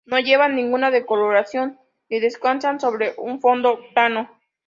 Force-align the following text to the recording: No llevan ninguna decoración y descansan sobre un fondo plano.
No 0.05 0.19
llevan 0.19 0.55
ninguna 0.55 0.89
decoración 0.89 1.77
y 2.09 2.19
descansan 2.19 2.79
sobre 2.79 3.13
un 3.19 3.39
fondo 3.39 3.79
plano. 3.93 4.31